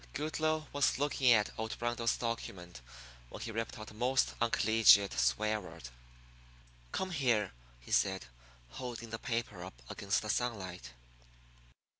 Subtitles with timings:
[0.13, 2.81] Goodloe was looking at old Rundle's document
[3.29, 5.89] when he ripped out a most uncollegiate swear word.
[6.91, 8.25] "Come here," he said,
[8.69, 10.93] holding the paper up against the sunlight.